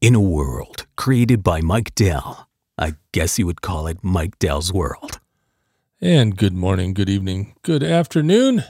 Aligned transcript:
In 0.00 0.14
a 0.14 0.20
world 0.20 0.86
created 0.96 1.42
by 1.42 1.60
Mike 1.60 1.94
Dell, 1.94 2.48
I 2.78 2.94
guess 3.12 3.38
you 3.38 3.44
would 3.44 3.60
call 3.60 3.86
it 3.86 4.02
Mike 4.02 4.38
Dell's 4.38 4.72
World. 4.72 5.20
And 6.00 6.38
good 6.38 6.54
morning, 6.54 6.94
good 6.94 7.10
evening, 7.10 7.54
good 7.60 7.82
afternoon. 7.82 8.64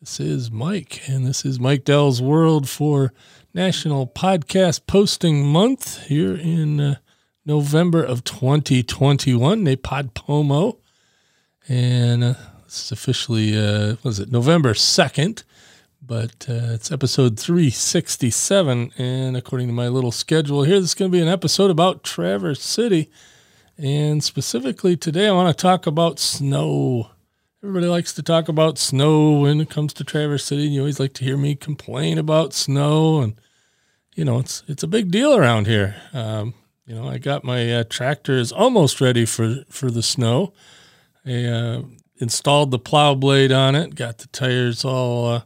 This 0.00 0.20
is 0.20 0.50
Mike, 0.50 1.00
and 1.08 1.24
this 1.24 1.46
is 1.46 1.58
Mike 1.58 1.84
Dell's 1.84 2.20
World 2.20 2.68
for 2.68 3.14
National 3.54 4.06
Podcast 4.06 4.86
Posting 4.86 5.46
Month 5.46 6.04
here 6.04 6.36
in 6.36 6.78
uh, 6.78 6.96
November 7.46 8.04
of 8.04 8.22
2021, 8.22 9.64
NaPodPoMo. 9.64 10.76
And 11.66 12.22
uh, 12.22 12.34
this 12.66 12.84
is 12.84 12.92
officially, 12.92 13.56
uh, 13.56 13.96
was 14.02 14.20
it 14.20 14.30
November 14.30 14.74
2nd? 14.74 15.44
But 16.06 16.46
uh, 16.48 16.74
it's 16.74 16.92
episode 16.92 17.38
367. 17.38 18.92
And 18.98 19.36
according 19.36 19.68
to 19.68 19.72
my 19.72 19.88
little 19.88 20.12
schedule 20.12 20.64
here, 20.64 20.80
this 20.80 20.90
is 20.90 20.94
going 20.94 21.10
to 21.10 21.16
be 21.16 21.22
an 21.22 21.28
episode 21.28 21.70
about 21.70 22.02
Traverse 22.02 22.62
City. 22.62 23.10
And 23.78 24.22
specifically 24.22 24.96
today, 24.96 25.26
I 25.26 25.32
want 25.32 25.56
to 25.56 25.62
talk 25.62 25.86
about 25.86 26.18
snow. 26.18 27.10
Everybody 27.62 27.86
likes 27.86 28.12
to 28.14 28.22
talk 28.22 28.48
about 28.48 28.78
snow 28.78 29.40
when 29.40 29.60
it 29.60 29.70
comes 29.70 29.94
to 29.94 30.04
Traverse 30.04 30.44
City. 30.44 30.64
And 30.64 30.74
you 30.74 30.80
always 30.80 31.00
like 31.00 31.14
to 31.14 31.24
hear 31.24 31.36
me 31.36 31.54
complain 31.54 32.18
about 32.18 32.52
snow, 32.52 33.20
and 33.20 33.40
you 34.14 34.24
know 34.24 34.38
it's 34.38 34.62
it's 34.68 34.82
a 34.82 34.88
big 34.88 35.10
deal 35.10 35.34
around 35.34 35.66
here. 35.66 35.96
Um, 36.12 36.54
you 36.86 36.94
know, 36.94 37.08
I 37.08 37.18
got 37.18 37.44
my 37.44 37.72
uh, 37.72 38.14
almost 38.54 39.00
ready 39.00 39.24
for 39.24 39.64
for 39.68 39.90
the 39.90 40.02
snow. 40.02 40.52
I 41.24 41.44
uh, 41.44 41.82
installed 42.18 42.70
the 42.70 42.78
plow 42.78 43.14
blade 43.14 43.50
on 43.50 43.74
it, 43.74 43.94
got 43.94 44.18
the 44.18 44.26
tires 44.28 44.84
all 44.84 45.26
uh, 45.26 45.42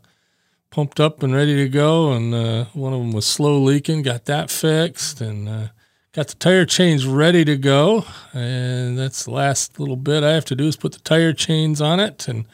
pumped 0.70 1.00
up 1.00 1.22
and 1.22 1.34
ready 1.34 1.56
to 1.56 1.68
go. 1.68 2.12
And 2.12 2.34
uh, 2.34 2.64
one 2.72 2.92
of 2.92 3.00
them 3.00 3.12
was 3.12 3.27
slow 3.27 3.58
leaking. 3.58 4.02
Got 4.02 4.27
that 4.27 4.50
fixed 4.50 5.20
and 5.20 5.48
uh, 5.48 5.66
got 6.12 6.28
the 6.28 6.34
tire 6.34 6.64
chains 6.64 7.06
ready 7.06 7.44
to 7.44 7.56
go. 7.56 8.04
And 8.33 8.98
that's 8.98 9.24
the 9.24 9.30
last 9.30 9.78
little 9.80 9.96
bit 9.96 10.22
I 10.22 10.33
have 10.33 10.44
to 10.46 10.56
do 10.56 10.66
is 10.66 10.77
put 10.77 10.92
the 10.92 11.00
tire 11.00 11.33
chains 11.33 11.80
on 11.80 12.00
it 12.00 12.28
and 12.28 12.44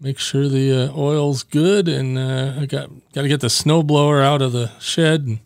make 0.00 0.18
sure 0.18 0.48
the 0.48 0.88
uh, 0.88 0.96
oil's 0.96 1.42
good. 1.42 1.88
And 1.88 2.18
uh, 2.18 2.54
I 2.60 2.66
got 2.66 2.90
got 3.12 3.22
to 3.22 3.28
get 3.28 3.40
the 3.40 3.50
snow 3.50 3.82
blower 3.82 4.22
out 4.22 4.42
of 4.42 4.52
the 4.52 4.70
shed 4.78 5.22
and 5.22 5.40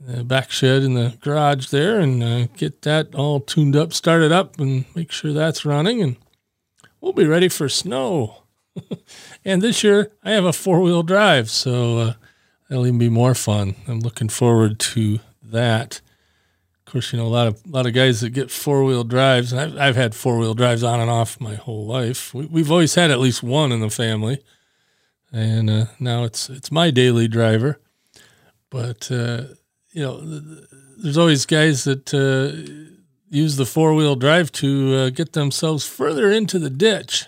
the 0.00 0.24
back 0.24 0.50
shed 0.50 0.82
in 0.82 0.94
the 0.94 1.16
garage 1.20 1.68
there 1.68 2.00
and 2.00 2.22
uh, 2.22 2.46
get 2.56 2.82
that 2.82 3.14
all 3.14 3.40
tuned 3.40 3.74
up, 3.76 3.92
started 3.92 4.30
up, 4.30 4.58
and 4.60 4.84
make 4.94 5.10
sure 5.10 5.32
that's 5.32 5.64
running. 5.64 6.02
And 6.02 6.16
we'll 7.00 7.12
be 7.12 7.26
ready 7.26 7.48
for 7.48 7.68
snow. 7.68 8.42
and 9.44 9.62
this 9.62 9.82
year 9.82 10.12
I 10.24 10.30
have 10.32 10.44
a 10.44 10.52
four 10.52 10.80
wheel 10.80 11.02
drive, 11.02 11.50
so 11.50 11.98
uh, 11.98 12.12
that'll 12.68 12.86
even 12.86 12.98
be 12.98 13.08
more 13.08 13.34
fun. 13.34 13.74
I'm 13.86 14.00
looking 14.00 14.28
forward 14.28 14.78
to 14.80 15.20
that. 15.42 16.00
Of 16.86 16.92
course, 16.92 17.12
you 17.12 17.18
know 17.18 17.26
a 17.26 17.28
lot 17.28 17.46
of 17.48 17.60
a 17.64 17.68
lot 17.68 17.86
of 17.86 17.94
guys 17.94 18.20
that 18.20 18.30
get 18.30 18.50
four 18.50 18.84
wheel 18.84 19.04
drives, 19.04 19.52
and 19.52 19.60
I've, 19.60 19.76
I've 19.76 19.96
had 19.96 20.14
four 20.14 20.38
wheel 20.38 20.54
drives 20.54 20.82
on 20.82 21.00
and 21.00 21.10
off 21.10 21.40
my 21.40 21.54
whole 21.54 21.86
life. 21.86 22.32
We, 22.32 22.60
have 22.60 22.70
always 22.70 22.94
had 22.94 23.10
at 23.10 23.20
least 23.20 23.42
one 23.42 23.72
in 23.72 23.80
the 23.80 23.90
family, 23.90 24.42
and 25.32 25.68
uh, 25.68 25.86
now 25.98 26.24
it's 26.24 26.48
it's 26.48 26.70
my 26.70 26.90
daily 26.90 27.28
driver. 27.28 27.80
But 28.70 29.10
uh, 29.10 29.44
you 29.90 30.02
know, 30.02 30.20
there's 30.98 31.18
always 31.18 31.44
guys 31.46 31.84
that 31.84 32.14
uh, 32.14 32.96
use 33.28 33.56
the 33.56 33.66
four 33.66 33.94
wheel 33.94 34.14
drive 34.14 34.52
to 34.52 34.94
uh, 34.94 35.10
get 35.10 35.32
themselves 35.32 35.86
further 35.86 36.30
into 36.30 36.58
the 36.58 36.70
ditch 36.70 37.26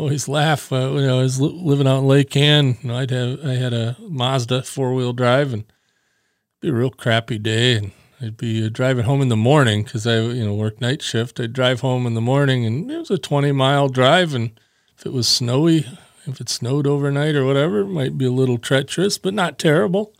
always 0.00 0.28
laugh. 0.28 0.72
Uh, 0.72 0.90
when 0.90 1.08
I 1.08 1.20
was 1.20 1.40
li- 1.40 1.52
living 1.52 1.86
out 1.86 1.98
in 1.98 2.06
Lake 2.06 2.36
Ann, 2.36 2.78
you 2.82 2.88
know, 2.88 2.96
I'd 2.96 3.10
have 3.10 3.44
I 3.44 3.54
had 3.54 3.72
a 3.72 3.96
Mazda 4.00 4.62
four 4.62 4.94
wheel 4.94 5.12
drive, 5.12 5.52
and 5.52 5.62
it'd 5.62 6.60
be 6.60 6.68
a 6.70 6.72
real 6.72 6.90
crappy 6.90 7.38
day, 7.38 7.76
and 7.76 7.92
I'd 8.20 8.36
be 8.36 8.64
uh, 8.64 8.70
driving 8.70 9.04
home 9.04 9.20
in 9.20 9.28
the 9.28 9.36
morning 9.36 9.84
because 9.84 10.06
I 10.06 10.20
you 10.20 10.44
know 10.44 10.54
work 10.54 10.80
night 10.80 11.02
shift. 11.02 11.38
I'd 11.38 11.52
drive 11.52 11.80
home 11.80 12.06
in 12.06 12.14
the 12.14 12.20
morning, 12.20 12.64
and 12.64 12.90
it 12.90 12.98
was 12.98 13.10
a 13.10 13.18
twenty 13.18 13.52
mile 13.52 13.88
drive, 13.88 14.34
and 14.34 14.58
if 14.96 15.04
it 15.04 15.12
was 15.12 15.28
snowy, 15.28 15.86
if 16.26 16.40
it 16.40 16.48
snowed 16.48 16.86
overnight 16.86 17.34
or 17.34 17.44
whatever, 17.44 17.80
it 17.80 17.88
might 17.88 18.16
be 18.16 18.26
a 18.26 18.32
little 18.32 18.58
treacherous, 18.58 19.18
but 19.18 19.34
not 19.34 19.58
terrible. 19.58 20.14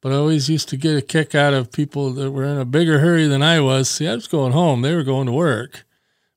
But 0.00 0.12
I 0.12 0.16
always 0.16 0.48
used 0.48 0.68
to 0.70 0.76
get 0.76 0.96
a 0.96 1.02
kick 1.02 1.34
out 1.34 1.54
of 1.54 1.70
people 1.70 2.10
that 2.14 2.32
were 2.32 2.44
in 2.44 2.58
a 2.58 2.64
bigger 2.64 2.98
hurry 2.98 3.28
than 3.28 3.42
I 3.42 3.60
was. 3.60 3.88
See, 3.88 4.08
I 4.08 4.14
was 4.14 4.26
going 4.26 4.52
home; 4.52 4.80
they 4.80 4.94
were 4.94 5.04
going 5.04 5.26
to 5.26 5.32
work 5.32 5.84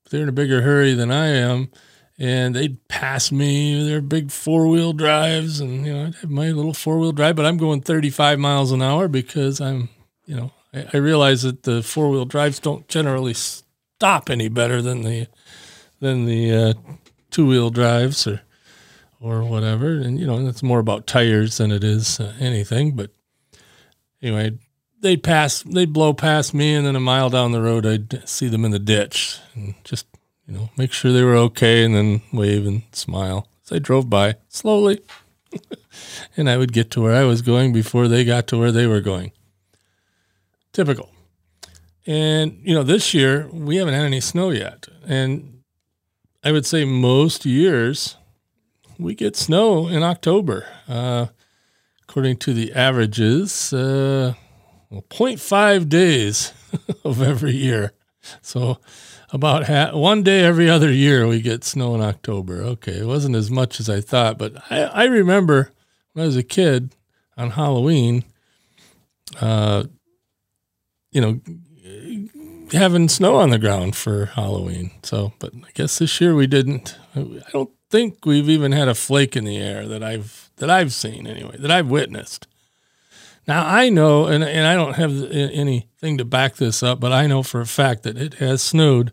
they're 0.10 0.24
in 0.24 0.30
a 0.30 0.34
bigger 0.34 0.62
hurry 0.62 0.94
than 0.94 1.12
I 1.12 1.28
am, 1.28 1.70
and 2.18 2.56
they'd 2.56 2.88
pass 2.88 3.32
me. 3.32 3.88
Their 3.88 4.02
big 4.02 4.32
four 4.32 4.68
wheel 4.68 4.94
drives, 4.94 5.60
and 5.60 5.86
you 5.86 5.94
know, 5.94 6.06
I'd 6.06 6.16
have 6.16 6.30
my 6.30 6.52
little 6.52 6.74
four 6.74 7.00
wheel 7.00 7.12
drive, 7.12 7.36
but 7.36 7.46
I'm 7.46 7.58
going 7.58 7.82
35 7.82 8.40
miles 8.40 8.72
an 8.72 8.82
hour 8.82 9.08
because 9.08 9.60
I'm, 9.60 9.90
you 10.26 10.36
know, 10.36 10.52
I, 10.74 10.86
I 10.94 10.98
realize 10.98 11.44
that 11.44 11.64
the 11.64 11.82
four 11.82 12.10
wheel 12.10 12.26
drives 12.26 12.60
don't 12.60 12.88
generally 12.88 13.34
stop 13.34 14.30
any 14.30 14.48
better 14.48 14.82
than 14.82 15.02
the 15.02 15.28
than 16.00 16.26
the 16.26 16.54
uh, 16.54 16.74
two 17.32 17.48
wheel 17.48 17.70
drives 17.70 18.28
or 18.28 18.42
or 19.20 19.44
whatever, 19.44 19.92
and 19.92 20.20
you 20.20 20.28
know, 20.28 20.48
it's 20.48 20.62
more 20.62 20.80
about 20.80 21.08
tires 21.08 21.58
than 21.58 21.72
it 21.72 21.84
is 21.84 22.20
uh, 22.20 22.34
anything. 22.40 22.96
But 22.96 23.12
anyway, 24.22 24.58
they'd 25.06 25.22
pass, 25.22 25.62
they'd 25.62 25.94
blow 25.94 26.14
past 26.14 26.54
me, 26.56 26.74
and 26.74 26.86
then 26.86 26.96
a 26.96 27.00
mile 27.00 27.30
down 27.30 27.52
the 27.52 27.62
road, 27.62 27.86
I'd 27.86 28.28
see 28.28 28.48
them 28.48 28.66
in 28.66 28.72
the 28.72 28.80
ditch 28.80 29.40
and 29.54 29.76
just, 29.84 30.08
you 30.48 30.54
know, 30.56 30.72
make 30.78 30.92
sure 30.92 31.14
they 31.14 31.24
were 31.24 31.36
okay, 31.36 31.86
and 31.86 31.96
then 31.96 32.22
wave 32.34 32.66
and 32.66 32.82
smile 32.92 33.48
as 33.64 33.72
I 33.72 33.78
drove 33.78 34.10
by 34.10 34.36
slowly. 34.50 35.02
and 36.38 36.50
I 36.50 36.58
would 36.58 36.74
get 36.74 36.90
to 36.92 37.02
where 37.02 37.14
I 37.14 37.24
was 37.24 37.44
going 37.44 37.72
before 37.72 38.08
they 38.08 38.26
got 38.26 38.48
to 38.48 38.58
where 38.58 38.72
they 38.72 38.88
were 38.88 39.00
going. 39.00 39.32
Typical. 40.74 41.12
And, 42.08 42.60
you 42.64 42.74
know, 42.74 42.84
this 42.84 43.14
year 43.14 43.48
we 43.54 43.76
haven't 43.76 43.94
had 43.94 44.06
any 44.06 44.20
snow 44.20 44.50
yet. 44.50 44.88
And 45.08 45.62
I 46.44 46.52
would 46.52 46.66
say 46.66 46.84
most 46.84 47.46
years 47.46 48.18
we 48.98 49.14
get 49.14 49.36
snow 49.36 49.88
in 49.88 50.02
October. 50.02 50.66
Uh, 50.88 51.28
according 52.02 52.38
to 52.38 52.54
the 52.54 52.74
averages, 52.74 53.72
uh, 53.72 54.34
well, 54.90 55.04
0.5 55.10 55.90
days 55.90 56.54
of 57.04 57.22
every 57.22 57.56
year. 57.56 57.94
So 58.42 58.80
about 59.32 59.96
one 59.96 60.24
day 60.24 60.44
every 60.44 60.70
other 60.70 60.92
year 60.92 61.28
we 61.28 61.42
get 61.42 61.64
snow 61.64 61.96
in 61.96 62.02
October. 62.02 62.62
Okay, 62.62 63.00
it 63.00 63.06
wasn't 63.06 63.36
as 63.36 63.52
much 63.52 63.80
as 63.80 63.90
I 63.90 64.02
thought, 64.02 64.38
but 64.38 64.54
I, 64.72 64.84
I 64.84 65.04
remember 65.06 65.72
when 66.14 66.24
I 66.24 66.26
was 66.26 66.38
a 66.38 66.44
kid 66.44 66.96
on 67.38 67.52
Halloween, 67.52 68.24
uh, 69.42 69.84
you 71.12 71.22
know, 71.22 71.40
having 72.72 73.10
snow 73.10 73.36
on 73.36 73.50
the 73.50 73.60
ground 73.60 73.96
for 73.96 74.28
Halloween. 74.28 74.92
So, 75.04 75.34
but 75.40 75.54
I 75.56 75.72
guess 75.74 76.00
this 76.00 76.20
year 76.20 76.36
we 76.36 76.48
didn't. 76.48 76.98
I 77.16 77.52
don't 77.52 77.72
think 77.90 78.26
we've 78.26 78.50
even 78.50 78.72
had 78.72 78.88
a 78.88 78.96
flake 78.96 79.36
in 79.36 79.46
the 79.46 79.58
air 79.58 79.88
that 79.88 80.04
I've 80.04 80.52
that 80.58 80.70
I've 80.70 80.94
seen 80.94 81.28
anyway, 81.28 81.58
that 81.60 81.72
I've 81.72 81.90
witnessed. 81.90 82.48
Now 83.48 83.66
I 83.68 83.90
know, 83.90 84.26
and 84.26 84.44
and 84.44 84.66
I 84.66 84.76
don't 84.76 84.96
have 84.96 85.32
anything 85.32 86.18
to 86.18 86.26
back 86.26 86.56
this 86.56 86.82
up, 86.82 87.00
but 87.00 87.12
I 87.12 87.28
know 87.28 87.44
for 87.44 87.62
a 87.62 87.68
fact 87.68 88.04
that 88.04 88.18
it 88.18 88.36
has 88.36 88.62
snowed 88.62 89.12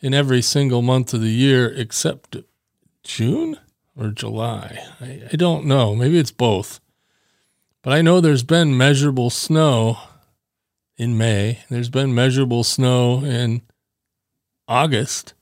in 0.00 0.14
every 0.14 0.42
single 0.42 0.82
month 0.82 1.14
of 1.14 1.20
the 1.20 1.30
year 1.30 1.68
except 1.68 2.36
June 3.02 3.58
or 3.96 4.10
July. 4.10 4.78
I, 5.00 5.22
I 5.32 5.36
don't 5.36 5.66
know. 5.66 5.94
Maybe 5.94 6.18
it's 6.18 6.30
both. 6.30 6.80
But 7.82 7.92
I 7.92 8.02
know 8.02 8.20
there's 8.20 8.42
been 8.42 8.76
measurable 8.76 9.30
snow 9.30 9.98
in 10.96 11.16
May. 11.16 11.60
There's 11.70 11.90
been 11.90 12.14
measurable 12.14 12.64
snow 12.64 13.24
in 13.24 13.62
August 14.66 15.34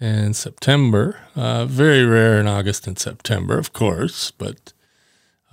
and 0.00 0.34
September. 0.34 1.18
Uh, 1.36 1.66
very 1.66 2.04
rare 2.04 2.40
in 2.40 2.46
August 2.46 2.86
and 2.86 2.98
September, 2.98 3.58
of 3.58 3.72
course, 3.72 4.30
but 4.30 4.72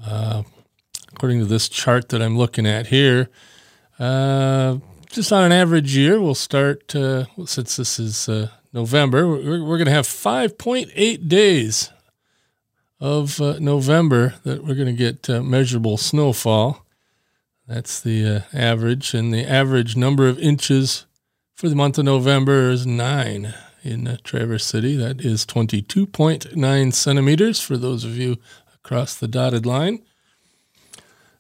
uh, 0.06 0.44
according 1.20 1.40
to 1.40 1.46
this 1.46 1.68
chart 1.68 2.08
that 2.08 2.22
I'm 2.22 2.38
looking 2.38 2.66
at 2.66 2.88
here, 2.88 3.28
uh, 4.00 4.78
just 5.10 5.34
on 5.34 5.44
an 5.44 5.52
average 5.52 5.94
year, 5.94 6.22
we'll 6.22 6.34
start, 6.34 6.96
uh, 6.96 7.26
since 7.46 7.76
this 7.76 8.00
is 8.00 8.30
uh, 8.30 8.48
November, 8.72 9.28
we're, 9.28 9.62
we're 9.62 9.76
going 9.76 9.88
to 9.88 9.92
have 9.92 10.08
5.8 10.08 11.28
days 11.28 11.92
of 13.02 13.42
uh, 13.42 13.60
November 13.60 14.36
that 14.46 14.64
we're 14.64 14.76
going 14.76 14.88
to 14.88 14.94
get 14.94 15.30
uh, 15.30 15.44
measurable 15.44 15.98
snowfall. 15.98 16.86
That's 17.68 18.00
the 18.00 18.26
uh, 18.26 18.58
average. 18.58 19.14
And 19.14 19.34
the 19.34 19.46
average 19.46 19.98
number 19.98 20.30
of 20.30 20.40
inches 20.40 21.06
for 21.54 21.68
the 21.68 21.76
month 21.76 21.98
of 21.98 22.06
November 22.06 22.70
is 22.70 22.88
nine 22.88 23.54
in 23.84 24.18
Traverse 24.24 24.64
City. 24.64 24.96
That 24.96 25.20
is 25.20 25.46
22.9 25.46 26.94
centimeters 26.94 27.60
for 27.60 27.76
those 27.76 28.06
of 28.06 28.16
you 28.16 28.38
across 28.74 29.16
the 29.16 29.28
dotted 29.28 29.66
line. 29.66 30.00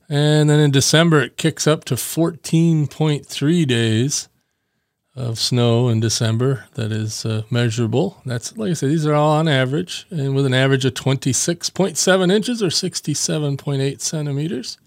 And 0.09 0.49
then 0.49 0.59
in 0.59 0.71
December, 0.71 1.21
it 1.21 1.37
kicks 1.37 1.67
up 1.67 1.85
to 1.85 1.95
14.3 1.95 3.67
days 3.67 4.27
of 5.15 5.37
snow 5.37 5.89
in 5.89 5.99
December 5.99 6.65
that 6.73 6.91
is 6.91 7.25
uh, 7.25 7.43
measurable. 7.51 8.17
That's, 8.25 8.57
like 8.57 8.71
I 8.71 8.73
said, 8.73 8.89
these 8.89 9.05
are 9.05 9.13
all 9.13 9.33
on 9.33 9.47
average, 9.47 10.07
and 10.09 10.33
with 10.33 10.45
an 10.45 10.53
average 10.53 10.85
of 10.85 10.95
26.7 10.95 12.31
inches 12.31 12.63
or 12.63 12.67
67.8 12.67 14.01
centimeters. 14.01 14.77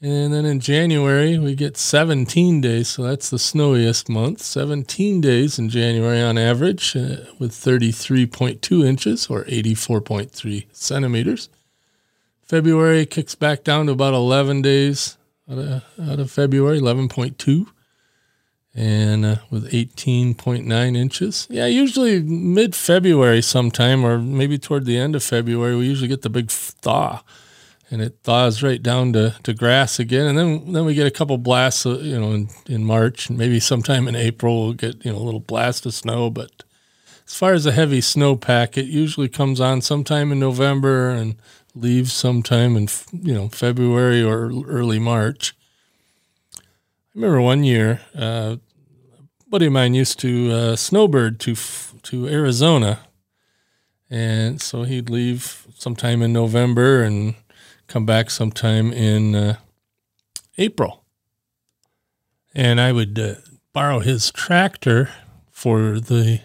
And 0.00 0.32
then 0.32 0.44
in 0.44 0.60
January, 0.60 1.38
we 1.38 1.56
get 1.56 1.76
17 1.76 2.60
days. 2.60 2.88
So 2.88 3.02
that's 3.02 3.30
the 3.30 3.38
snowiest 3.38 4.08
month. 4.08 4.42
17 4.42 5.20
days 5.20 5.58
in 5.58 5.68
January 5.68 6.22
on 6.22 6.38
average 6.38 6.94
uh, 6.94 7.24
with 7.38 7.52
33.2 7.52 8.86
inches 8.86 9.26
or 9.26 9.44
84.3 9.44 10.66
centimeters. 10.72 11.48
February 12.48 13.04
kicks 13.06 13.34
back 13.34 13.62
down 13.62 13.86
to 13.86 13.92
about 13.92 14.14
11 14.14 14.62
days 14.62 15.18
out 15.50 15.58
of, 15.58 15.84
out 16.00 16.18
of 16.18 16.30
February, 16.30 16.80
11.2 16.80 17.66
and 18.74 19.24
uh, 19.24 19.36
with 19.50 19.70
18.9 19.72 20.96
inches. 20.96 21.46
Yeah, 21.50 21.66
usually 21.66 22.22
mid 22.22 22.76
February 22.76 23.42
sometime, 23.42 24.04
or 24.04 24.18
maybe 24.18 24.56
toward 24.58 24.84
the 24.84 24.96
end 24.96 25.16
of 25.16 25.22
February, 25.22 25.76
we 25.76 25.86
usually 25.86 26.08
get 26.08 26.22
the 26.22 26.30
big 26.30 26.50
thaw 26.50 27.22
and 27.90 28.02
it 28.02 28.18
thaws 28.22 28.62
right 28.62 28.82
down 28.82 29.12
to, 29.14 29.34
to 29.42 29.54
grass 29.54 29.98
again. 29.98 30.26
And 30.26 30.38
then 30.38 30.72
then 30.72 30.84
we 30.84 30.94
get 30.94 31.06
a 31.06 31.10
couple 31.10 31.38
blasts, 31.38 31.86
uh, 31.86 31.98
you 31.98 32.18
know, 32.18 32.32
in, 32.32 32.48
in 32.66 32.84
March, 32.84 33.28
and 33.28 33.38
maybe 33.38 33.60
sometime 33.60 34.06
in 34.08 34.16
April 34.16 34.64
we'll 34.64 34.72
get 34.74 35.04
you 35.04 35.12
know 35.12 35.18
a 35.18 35.24
little 35.24 35.40
blast 35.40 35.86
of 35.86 35.94
snow. 35.94 36.30
But 36.30 36.64
as 37.26 37.34
far 37.34 37.52
as 37.52 37.66
a 37.66 37.72
heavy 37.72 38.00
snowpack, 38.00 38.76
it 38.76 38.86
usually 38.86 39.28
comes 39.28 39.60
on 39.60 39.80
sometime 39.80 40.32
in 40.32 40.38
November 40.38 41.10
and 41.10 41.36
leaves 41.74 42.12
sometime 42.12 42.76
in 42.76 42.88
you 43.12 43.34
know 43.34 43.48
February 43.48 44.22
or 44.22 44.50
early 44.66 44.98
March. 44.98 45.54
I 46.56 46.60
remember 47.14 47.40
one 47.40 47.64
year, 47.64 48.00
uh, 48.16 48.56
a 48.58 49.50
buddy 49.50 49.66
of 49.66 49.72
mine 49.72 49.94
used 49.94 50.18
to 50.20 50.52
uh, 50.52 50.76
snowbird 50.76 51.40
to 51.40 51.54
to 52.02 52.28
Arizona, 52.28 53.00
and 54.10 54.60
so 54.60 54.82
he'd 54.84 55.10
leave 55.10 55.66
sometime 55.74 56.22
in 56.22 56.32
November 56.32 57.02
and 57.02 57.34
come 57.86 58.06
back 58.06 58.30
sometime 58.30 58.92
in 58.92 59.34
uh, 59.34 59.56
April. 60.58 61.04
And 62.54 62.80
I 62.80 62.92
would 62.92 63.18
uh, 63.18 63.34
borrow 63.72 64.00
his 64.00 64.30
tractor 64.32 65.10
for 65.50 66.00
the 66.00 66.40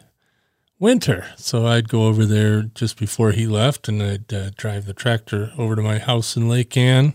winter. 0.84 1.26
So 1.38 1.66
I'd 1.66 1.88
go 1.88 2.08
over 2.08 2.26
there 2.26 2.64
just 2.64 3.00
before 3.00 3.32
he 3.32 3.48
left 3.48 3.88
and 3.88 4.04
I'd 4.04 4.34
uh, 4.34 4.50
drive 4.58 4.86
the 4.86 4.94
tractor 4.94 5.54
over 5.58 5.78
to 5.78 5.82
my 5.82 5.98
house 5.98 6.36
in 6.36 6.50
Lake 6.50 6.76
Ann. 6.76 7.14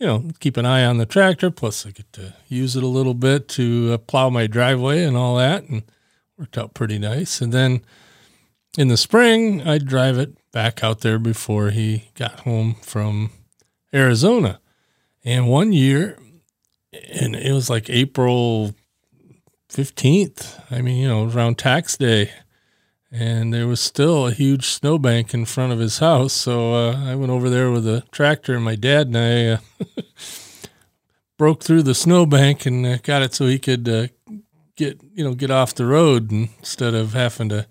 You 0.00 0.06
know, 0.06 0.24
keep 0.40 0.56
an 0.56 0.66
eye 0.66 0.84
on 0.84 0.98
the 0.98 1.06
tractor. 1.06 1.52
Plus, 1.52 1.86
I 1.86 1.90
get 1.90 2.12
to 2.14 2.34
use 2.48 2.74
it 2.74 2.82
a 2.82 2.88
little 2.88 3.14
bit 3.14 3.48
to 3.50 3.92
uh, 3.92 3.98
plow 3.98 4.30
my 4.30 4.48
driveway 4.48 5.04
and 5.04 5.16
all 5.16 5.36
that. 5.36 5.62
And 5.68 5.84
worked 6.36 6.58
out 6.58 6.74
pretty 6.74 6.98
nice. 6.98 7.40
And 7.40 7.52
then 7.52 7.82
in 8.76 8.88
the 8.88 8.96
spring, 8.96 9.62
I'd 9.62 9.86
drive 9.86 10.18
it 10.18 10.36
back 10.50 10.82
out 10.82 11.00
there 11.00 11.20
before 11.20 11.70
he 11.70 12.10
got 12.16 12.40
home 12.40 12.74
from 12.82 13.30
Arizona. 13.94 14.60
And 15.24 15.48
one 15.48 15.72
year, 15.72 16.18
and 17.12 17.36
it 17.36 17.52
was 17.52 17.70
like 17.70 17.88
April 17.90 18.74
15th. 19.68 20.64
I 20.70 20.82
mean, 20.82 20.96
you 20.96 21.08
know, 21.08 21.28
around 21.28 21.58
tax 21.58 21.96
day. 21.96 22.32
And 23.10 23.54
there 23.54 23.66
was 23.66 23.80
still 23.80 24.26
a 24.26 24.32
huge 24.32 24.66
snowbank 24.66 25.32
in 25.32 25.46
front 25.46 25.72
of 25.72 25.78
his 25.78 25.98
house. 25.98 26.34
So 26.34 26.74
uh, 26.74 27.04
I 27.06 27.14
went 27.14 27.32
over 27.32 27.48
there 27.48 27.70
with 27.70 27.86
a 27.86 28.02
tractor, 28.12 28.54
and 28.54 28.64
my 28.64 28.76
dad 28.76 29.06
and 29.06 29.16
I 29.16 29.46
uh, 29.46 29.58
broke 31.38 31.62
through 31.62 31.84
the 31.84 31.94
snowbank 31.94 32.66
and 32.66 32.84
uh, 32.84 32.98
got 32.98 33.22
it 33.22 33.34
so 33.34 33.46
he 33.46 33.58
could 33.58 33.88
uh, 33.88 34.08
get, 34.76 35.00
you 35.14 35.24
know, 35.24 35.34
get 35.34 35.50
off 35.50 35.74
the 35.74 35.86
road 35.86 36.30
instead 36.30 36.94
of 36.94 37.14
having 37.14 37.48
to 37.48 37.66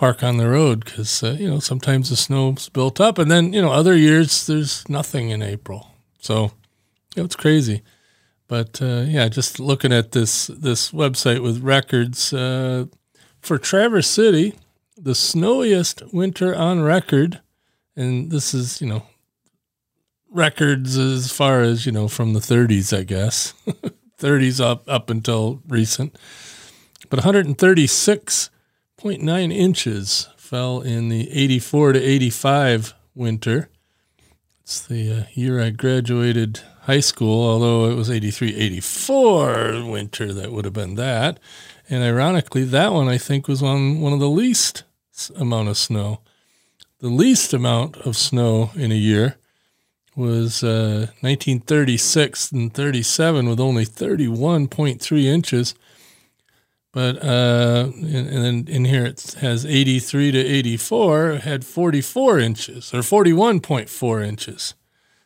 park 0.00 0.22
on 0.22 0.38
the 0.38 0.48
road 0.48 0.82
because 0.82 1.22
uh, 1.22 1.36
you 1.38 1.46
know 1.46 1.60
sometimes 1.60 2.08
the 2.08 2.16
snow's 2.16 2.70
built 2.70 3.00
up, 3.00 3.18
and 3.18 3.30
then 3.30 3.52
you 3.52 3.60
know 3.60 3.70
other 3.70 3.94
years 3.94 4.46
there's 4.46 4.88
nothing 4.88 5.28
in 5.28 5.42
April. 5.42 5.88
So 6.20 6.52
you 7.14 7.24
it's 7.24 7.36
crazy. 7.36 7.82
But 8.48 8.80
uh, 8.82 9.04
yeah, 9.06 9.28
just 9.28 9.60
looking 9.60 9.92
at 9.92 10.12
this 10.12 10.46
this 10.46 10.90
website 10.90 11.42
with 11.42 11.62
records 11.62 12.32
for 13.40 13.58
Traverse 13.58 14.08
City, 14.08 14.54
the 14.96 15.14
snowiest 15.14 16.02
winter 16.12 16.54
on 16.54 16.82
record, 16.82 17.40
and 17.96 18.30
this 18.30 18.54
is 18.54 18.80
you 18.80 18.88
know 18.88 19.02
records 20.30 20.96
as 20.96 21.32
far 21.32 21.62
as 21.62 21.84
you 21.86 21.92
know 21.92 22.08
from 22.08 22.32
the 22.32 22.40
30s, 22.40 22.96
I 22.96 23.02
guess, 23.02 23.54
30s 24.18 24.60
up 24.60 24.84
up 24.88 25.10
until 25.10 25.60
recent, 25.68 26.16
but 27.08 27.20
136.9 27.20 29.52
inches 29.52 30.28
fell 30.36 30.80
in 30.80 31.08
the 31.08 31.30
84 31.30 31.92
to 31.94 32.02
85 32.02 32.94
winter. 33.14 33.68
It's 34.62 34.80
the 34.86 35.12
uh, 35.12 35.24
year 35.34 35.60
I 35.60 35.70
graduated 35.70 36.60
high 36.82 37.00
school, 37.00 37.48
although 37.48 37.90
it 37.90 37.94
was 37.94 38.10
83 38.10 38.54
84 38.54 39.84
winter 39.84 40.32
that 40.32 40.52
would 40.52 40.64
have 40.64 40.74
been 40.74 40.94
that. 40.96 41.38
And 41.90 42.04
ironically, 42.04 42.62
that 42.64 42.92
one 42.92 43.08
I 43.08 43.18
think 43.18 43.48
was 43.48 43.62
on 43.62 44.00
one 44.00 44.12
of 44.12 44.20
the 44.20 44.30
least 44.30 44.84
amount 45.36 45.68
of 45.68 45.76
snow. 45.76 46.20
The 47.00 47.08
least 47.08 47.52
amount 47.52 47.96
of 47.98 48.16
snow 48.16 48.70
in 48.76 48.92
a 48.92 48.96
year 48.96 49.36
was 50.14 50.62
uh, 50.62 51.08
1936 51.20 52.52
and 52.52 52.72
37 52.72 53.48
with 53.48 53.58
only 53.58 53.84
31.3 53.84 55.24
inches. 55.24 55.74
But 56.92 57.22
uh, 57.24 57.90
and, 57.94 58.68
in 58.68 58.84
here 58.84 59.06
it 59.06 59.36
has 59.40 59.66
83 59.66 60.32
to 60.32 60.38
84 60.38 61.32
had 61.36 61.64
44 61.64 62.38
inches 62.38 62.94
or 62.94 62.98
41.4 62.98 64.26
inches. 64.26 64.74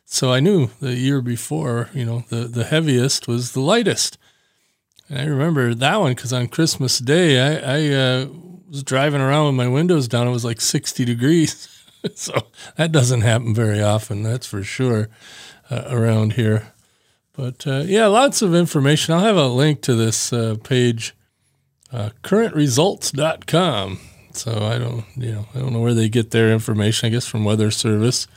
So 0.05 0.31
I 0.31 0.39
knew 0.39 0.69
the 0.79 0.93
year 0.93 1.21
before, 1.21 1.89
you 1.93 2.05
know, 2.05 2.23
the, 2.29 2.47
the 2.47 2.65
heaviest 2.65 3.27
was 3.27 3.51
the 3.51 3.61
lightest. 3.61 4.17
And 5.09 5.19
I 5.19 5.25
remember 5.25 5.73
that 5.73 5.99
one 5.99 6.13
because 6.13 6.33
on 6.33 6.47
Christmas 6.47 6.99
Day, 6.99 7.39
I, 7.39 7.77
I 7.77 7.93
uh, 7.93 8.27
was 8.69 8.83
driving 8.83 9.21
around 9.21 9.47
with 9.47 9.55
my 9.55 9.67
windows 9.67 10.07
down. 10.07 10.27
It 10.27 10.31
was 10.31 10.45
like 10.45 10.61
60 10.61 11.05
degrees. 11.05 11.67
so 12.15 12.47
that 12.75 12.91
doesn't 12.91 13.21
happen 13.21 13.53
very 13.53 13.81
often, 13.81 14.23
that's 14.23 14.47
for 14.47 14.63
sure, 14.63 15.09
uh, 15.69 15.83
around 15.89 16.33
here. 16.33 16.73
But 17.33 17.67
uh, 17.67 17.83
yeah, 17.85 18.07
lots 18.07 18.41
of 18.41 18.55
information. 18.55 19.13
I'll 19.13 19.21
have 19.21 19.37
a 19.37 19.47
link 19.47 19.81
to 19.81 19.95
this 19.95 20.31
uh, 20.31 20.55
page 20.63 21.13
uh, 21.91 22.09
currentresults.com. 22.23 23.99
So 24.33 24.51
I 24.65 24.77
don't, 24.77 25.05
you 25.15 25.31
know, 25.31 25.45
I 25.53 25.59
don't 25.59 25.73
know 25.73 25.79
where 25.79 25.93
they 25.93 26.09
get 26.09 26.31
their 26.31 26.51
information. 26.51 27.07
I 27.07 27.09
guess 27.09 27.27
from 27.27 27.45
Weather 27.45 27.71
Service. 27.71 28.27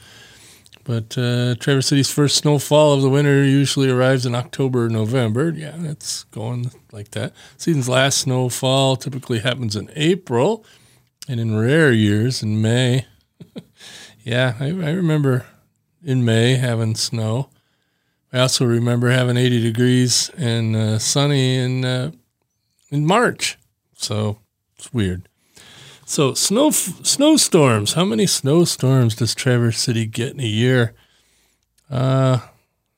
But 0.88 1.18
uh, 1.18 1.54
Traverse 1.56 1.88
City's 1.88 2.10
first 2.10 2.38
snowfall 2.38 2.94
of 2.94 3.02
the 3.02 3.10
winter 3.10 3.44
usually 3.44 3.90
arrives 3.90 4.24
in 4.24 4.34
October 4.34 4.86
or 4.86 4.88
November. 4.88 5.50
Yeah, 5.50 5.74
that's 5.76 6.24
going 6.24 6.70
like 6.92 7.10
that. 7.10 7.34
Season's 7.58 7.90
last 7.90 8.16
snowfall 8.16 8.96
typically 8.96 9.40
happens 9.40 9.76
in 9.76 9.90
April, 9.94 10.64
and 11.28 11.38
in 11.40 11.58
rare 11.58 11.92
years 11.92 12.42
in 12.42 12.62
May. 12.62 13.04
yeah, 14.24 14.54
I, 14.58 14.68
I 14.68 14.92
remember 14.92 15.44
in 16.02 16.24
May 16.24 16.54
having 16.54 16.94
snow. 16.94 17.50
I 18.32 18.38
also 18.38 18.64
remember 18.64 19.10
having 19.10 19.36
80 19.36 19.60
degrees 19.60 20.30
and 20.38 20.74
uh, 20.74 20.98
sunny 20.98 21.56
in 21.58 21.84
uh, 21.84 22.12
in 22.88 23.04
March. 23.04 23.58
So 23.94 24.38
it's 24.78 24.90
weird. 24.90 25.28
So 26.08 26.32
snow 26.32 26.70
snowstorms. 26.70 27.92
How 27.92 28.06
many 28.06 28.26
snowstorms 28.26 29.14
does 29.14 29.34
Traverse 29.34 29.78
City 29.78 30.06
get 30.06 30.32
in 30.32 30.40
a 30.40 30.46
year? 30.46 30.94
Uh, 31.90 32.38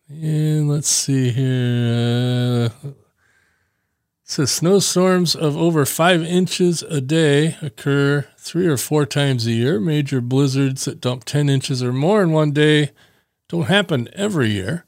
and 0.09 0.71
let's 0.71 0.89
see 0.89 1.31
here. 1.31 2.71
It 2.85 2.95
says 4.23 4.53
snowstorms 4.53 5.35
of 5.35 5.57
over 5.57 5.85
five 5.85 6.23
inches 6.23 6.85
a 6.85 7.01
day 7.01 7.57
occur 7.61 8.29
three 8.39 8.69
or 8.69 8.77
four 8.77 9.07
times 9.07 9.45
a 9.45 9.53
year. 9.53 9.81
Major 9.81 10.21
blizzards 10.21 10.85
that 10.85 11.01
dump 11.01 11.25
10 11.25 11.49
inches 11.49 11.83
or 11.83 11.93
more 11.93 12.23
in 12.23 12.31
one 12.31 12.53
day 12.53 12.93
don't 13.49 13.67
happen 13.67 14.09
every 14.13 14.51
year. 14.51 14.85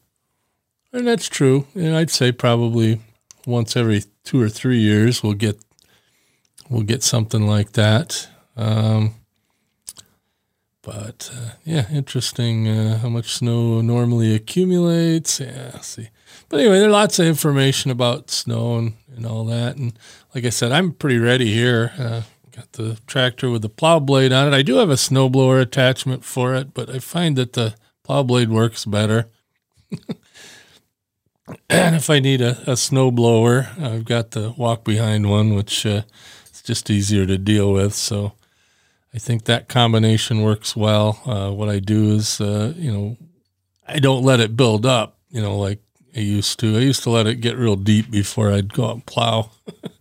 And 0.92 1.08
that's 1.08 1.26
true. 1.26 1.66
And 1.74 1.96
I'd 1.96 2.10
say 2.10 2.30
probably 2.30 3.00
once 3.48 3.76
every 3.76 4.04
two 4.22 4.40
or 4.40 4.48
three 4.48 4.78
years 4.78 5.24
we'll 5.24 5.34
get 5.34 5.58
we'll 6.72 6.82
get 6.82 7.02
something 7.02 7.46
like 7.46 7.72
that. 7.72 8.28
Um, 8.56 9.14
but 10.82 11.30
uh, 11.32 11.50
yeah, 11.64 11.86
interesting 11.92 12.66
uh, 12.66 12.98
how 12.98 13.08
much 13.08 13.34
snow 13.34 13.80
normally 13.80 14.34
accumulates. 14.34 15.38
Yeah, 15.38 15.78
see. 15.78 16.08
But 16.48 16.60
anyway, 16.60 16.80
there's 16.80 16.92
lots 16.92 17.18
of 17.18 17.26
information 17.26 17.90
about 17.90 18.30
snow 18.30 18.78
and, 18.78 18.94
and 19.14 19.24
all 19.24 19.44
that. 19.46 19.76
And 19.76 19.96
like 20.34 20.44
I 20.44 20.50
said, 20.50 20.72
I'm 20.72 20.92
pretty 20.92 21.18
ready 21.18 21.52
here. 21.52 21.92
Uh, 21.98 22.22
got 22.50 22.72
the 22.72 22.98
tractor 23.06 23.48
with 23.48 23.62
the 23.62 23.68
plow 23.68 24.00
blade 24.00 24.32
on 24.32 24.48
it. 24.48 24.56
I 24.56 24.62
do 24.62 24.76
have 24.76 24.90
a 24.90 24.94
snowblower 24.94 25.60
attachment 25.60 26.24
for 26.24 26.54
it, 26.54 26.74
but 26.74 26.90
I 26.90 26.98
find 26.98 27.36
that 27.36 27.52
the 27.52 27.74
plow 28.02 28.22
blade 28.22 28.50
works 28.50 28.84
better. 28.84 29.30
and 31.70 31.96
if 31.96 32.10
I 32.10 32.18
need 32.18 32.40
a, 32.40 32.58
a 32.70 32.76
snow 32.76 33.10
blower, 33.10 33.68
I've 33.78 34.04
got 34.04 34.32
the 34.32 34.52
walk 34.56 34.84
behind 34.84 35.30
one, 35.30 35.54
which 35.54 35.86
just 36.64 36.90
easier 36.90 37.26
to 37.26 37.38
deal 37.38 37.72
with. 37.72 37.94
So 37.94 38.32
I 39.14 39.18
think 39.18 39.44
that 39.44 39.68
combination 39.68 40.42
works 40.42 40.74
well. 40.76 41.20
Uh, 41.26 41.50
what 41.50 41.68
I 41.68 41.78
do 41.78 42.12
is, 42.12 42.40
uh, 42.40 42.72
you 42.76 42.92
know, 42.92 43.16
I 43.86 43.98
don't 43.98 44.24
let 44.24 44.40
it 44.40 44.56
build 44.56 44.86
up. 44.86 45.18
you 45.30 45.40
know, 45.42 45.58
like 45.58 45.80
I 46.16 46.20
used 46.20 46.60
to. 46.60 46.76
I 46.76 46.80
used 46.80 47.02
to 47.04 47.10
let 47.10 47.26
it 47.26 47.36
get 47.36 47.56
real 47.56 47.76
deep 47.76 48.10
before 48.10 48.52
I'd 48.52 48.72
go 48.72 48.86
out 48.86 48.94
and 48.94 49.06
plow. 49.06 49.50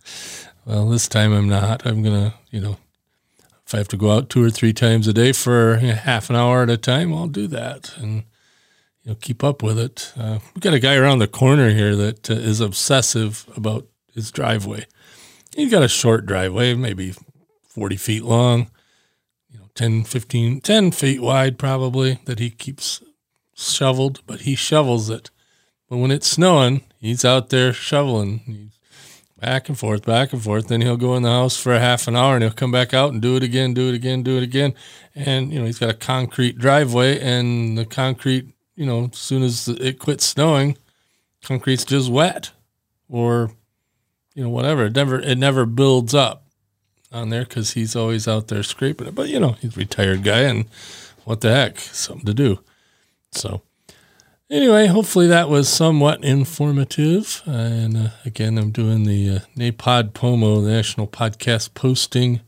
well, 0.66 0.88
this 0.88 1.08
time 1.08 1.32
I'm 1.32 1.48
not. 1.48 1.86
I'm 1.86 2.02
going 2.02 2.30
to, 2.30 2.34
you 2.50 2.60
know, 2.60 2.76
if 3.66 3.74
I 3.74 3.78
have 3.78 3.88
to 3.88 3.96
go 3.96 4.12
out 4.12 4.28
two 4.28 4.44
or 4.44 4.50
three 4.50 4.74
times 4.74 5.08
a 5.08 5.14
day 5.14 5.32
for 5.32 5.78
you 5.78 5.88
know, 5.88 5.94
half 5.94 6.28
an 6.28 6.36
hour 6.36 6.62
at 6.62 6.70
a 6.70 6.76
time, 6.76 7.14
I'll 7.14 7.28
do 7.28 7.46
that 7.48 7.96
and, 7.96 8.24
you 9.02 9.10
know, 9.10 9.14
keep 9.14 9.42
up 9.42 9.62
with 9.62 9.78
it. 9.78 10.12
Uh, 10.16 10.40
we 10.54 10.60
got 10.60 10.74
a 10.74 10.78
guy 10.78 10.96
around 10.96 11.20
the 11.20 11.28
corner 11.28 11.70
here 11.70 11.96
that 11.96 12.30
uh, 12.30 12.34
is 12.34 12.60
obsessive 12.60 13.46
about 13.56 13.86
his 14.14 14.30
driveway. 14.30 14.86
He's 15.54 15.70
got 15.70 15.82
a 15.82 15.88
short 15.88 16.26
driveway, 16.26 16.74
maybe 16.74 17.14
40 17.68 17.96
feet 17.96 18.24
long, 18.24 18.70
you 19.50 19.58
know, 19.58 19.66
10, 19.74 20.04
15, 20.04 20.60
10 20.60 20.90
feet 20.92 21.20
wide 21.20 21.58
probably 21.58 22.20
that 22.24 22.38
he 22.38 22.50
keeps 22.50 23.02
shoveled, 23.54 24.20
but 24.26 24.42
he 24.42 24.54
shovels 24.54 25.10
it. 25.10 25.30
But 25.88 25.98
when 25.98 26.10
it's 26.10 26.26
snowing, 26.26 26.82
he's 26.98 27.24
out 27.24 27.50
there 27.50 27.72
shoveling. 27.72 28.38
He's 28.46 28.78
back 29.38 29.68
and 29.68 29.78
forth, 29.78 30.06
back 30.06 30.32
and 30.32 30.42
forth. 30.42 30.68
Then 30.68 30.80
he'll 30.80 30.96
go 30.96 31.16
in 31.16 31.22
the 31.22 31.28
house 31.28 31.56
for 31.56 31.74
a 31.74 31.80
half 31.80 32.08
an 32.08 32.16
hour 32.16 32.34
and 32.34 32.42
he'll 32.42 32.52
come 32.52 32.72
back 32.72 32.94
out 32.94 33.12
and 33.12 33.20
do 33.20 33.36
it 33.36 33.42
again, 33.42 33.74
do 33.74 33.88
it 33.88 33.94
again, 33.94 34.22
do 34.22 34.36
it 34.36 34.42
again. 34.42 34.72
And, 35.14 35.52
you 35.52 35.58
know, 35.58 35.66
he's 35.66 35.78
got 35.78 35.90
a 35.90 35.94
concrete 35.94 36.58
driveway 36.58 37.20
and 37.20 37.76
the 37.76 37.84
concrete, 37.84 38.48
you 38.76 38.86
know, 38.86 39.10
as 39.12 39.18
soon 39.18 39.42
as 39.42 39.68
it 39.68 39.98
quits 39.98 40.24
snowing, 40.24 40.78
concrete's 41.42 41.84
just 41.84 42.10
wet 42.10 42.52
or, 43.08 43.50
you 44.34 44.42
know, 44.42 44.50
whatever. 44.50 44.86
It 44.86 44.94
never, 44.94 45.20
it 45.20 45.38
never 45.38 45.66
builds 45.66 46.14
up 46.14 46.44
on 47.12 47.30
there 47.30 47.44
because 47.44 47.72
he's 47.72 47.94
always 47.94 48.26
out 48.26 48.48
there 48.48 48.62
scraping 48.62 49.08
it. 49.08 49.14
But, 49.14 49.28
you 49.28 49.38
know, 49.38 49.52
he's 49.52 49.76
a 49.76 49.80
retired 49.80 50.22
guy 50.22 50.40
and 50.40 50.66
what 51.24 51.40
the 51.40 51.52
heck, 51.52 51.78
something 51.78 52.26
to 52.26 52.34
do. 52.34 52.60
So, 53.32 53.62
anyway, 54.50 54.86
hopefully 54.86 55.26
that 55.28 55.48
was 55.48 55.68
somewhat 55.68 56.24
informative. 56.24 57.42
And 57.46 57.96
uh, 57.96 58.08
again, 58.24 58.58
I'm 58.58 58.70
doing 58.70 59.04
the 59.04 59.36
uh, 59.36 59.38
NaPodPoMo, 59.56 60.64
National 60.66 61.06
Podcast 61.06 61.74
Posting 61.74 62.40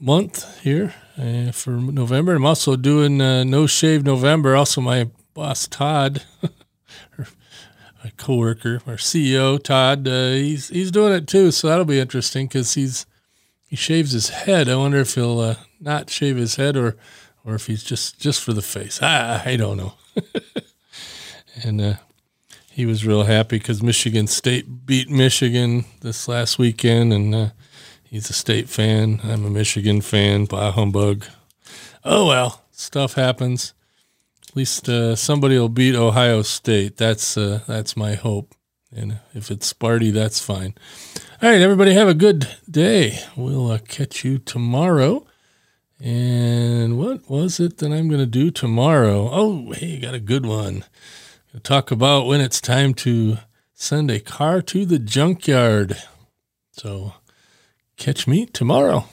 Month 0.00 0.60
here 0.62 0.94
uh, 1.16 1.52
for 1.52 1.70
November. 1.70 2.34
I'm 2.34 2.46
also 2.46 2.76
doing 2.76 3.20
uh, 3.20 3.44
No 3.44 3.66
Shave 3.66 4.04
November. 4.04 4.56
Also, 4.56 4.80
my 4.80 5.08
boss, 5.34 5.66
Todd, 5.68 6.22
my 8.02 8.10
coworker, 8.16 8.82
our 8.86 8.96
CEO, 8.96 9.62
Todd, 9.62 10.08
uh, 10.08 10.32
he's, 10.32 10.68
he's 10.68 10.90
doing 10.90 11.12
it 11.12 11.26
too. 11.26 11.50
So 11.50 11.68
that'll 11.68 11.84
be 11.84 12.00
interesting 12.00 12.46
because 12.46 12.74
he's 12.74 13.06
he 13.66 13.76
shaves 13.76 14.12
his 14.12 14.28
head. 14.28 14.68
I 14.68 14.76
wonder 14.76 14.98
if 14.98 15.14
he'll 15.14 15.40
uh, 15.40 15.54
not 15.80 16.10
shave 16.10 16.36
his 16.36 16.56
head 16.56 16.76
or 16.76 16.96
or 17.44 17.54
if 17.54 17.66
he's 17.66 17.82
just 17.82 18.20
just 18.20 18.42
for 18.42 18.52
the 18.52 18.62
face. 18.62 19.00
I, 19.02 19.42
I 19.44 19.56
don't 19.56 19.76
know. 19.76 19.94
and 21.64 21.80
uh, 21.80 21.94
he 22.70 22.86
was 22.86 23.06
real 23.06 23.24
happy 23.24 23.58
because 23.58 23.82
Michigan 23.82 24.26
State 24.26 24.86
beat 24.86 25.08
Michigan 25.08 25.84
this 26.00 26.28
last 26.28 26.58
weekend, 26.58 27.12
and 27.12 27.34
uh, 27.34 27.48
he's 28.04 28.28
a 28.28 28.34
state 28.34 28.68
fan. 28.68 29.20
I'm 29.24 29.44
a 29.44 29.50
Michigan 29.50 30.00
fan. 30.00 30.44
Bah 30.44 30.72
humbug. 30.72 31.24
Oh 32.04 32.26
well, 32.26 32.62
stuff 32.72 33.14
happens. 33.14 33.74
Least 34.54 34.88
uh, 34.88 35.16
somebody 35.16 35.58
will 35.58 35.70
beat 35.70 35.94
Ohio 35.94 36.42
State. 36.42 36.98
That's 36.98 37.38
uh, 37.38 37.60
that's 37.66 37.96
my 37.96 38.14
hope. 38.14 38.54
And 38.94 39.18
if 39.32 39.50
it's 39.50 39.72
Sparty, 39.72 40.12
that's 40.12 40.40
fine. 40.40 40.74
All 41.40 41.50
right, 41.50 41.62
everybody, 41.62 41.94
have 41.94 42.08
a 42.08 42.14
good 42.14 42.46
day. 42.70 43.18
We'll 43.34 43.70
uh, 43.70 43.78
catch 43.78 44.24
you 44.24 44.38
tomorrow. 44.38 45.26
And 45.98 46.98
what 46.98 47.30
was 47.30 47.58
it 47.60 47.78
that 47.78 47.92
I'm 47.92 48.08
going 48.08 48.20
to 48.20 48.26
do 48.26 48.50
tomorrow? 48.50 49.30
Oh, 49.32 49.72
hey, 49.72 49.98
got 49.98 50.14
a 50.14 50.20
good 50.20 50.44
one. 50.44 50.84
talk 51.62 51.90
about 51.90 52.26
when 52.26 52.40
it's 52.42 52.60
time 52.60 52.92
to 52.94 53.38
send 53.72 54.10
a 54.10 54.20
car 54.20 54.60
to 54.62 54.84
the 54.84 54.98
junkyard. 54.98 55.96
So 56.72 57.14
catch 57.96 58.26
me 58.26 58.46
tomorrow. 58.46 59.06